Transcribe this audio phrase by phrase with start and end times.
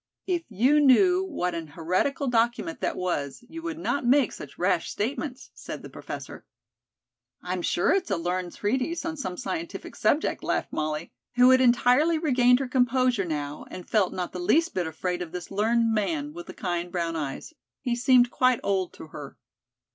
[0.25, 4.89] "If you knew what an heretical document that was, you would not make such rash
[4.89, 6.43] statements," said the professor.
[7.43, 12.17] "I'm sure it's a learned treatise on some scientific subject," laughed Molly, who had entirely
[12.17, 16.33] regained her composure now, and felt not the least bit afraid of this learned man,
[16.33, 17.53] with the kind, brown eyes.
[17.81, 19.37] He seemed quite old to her.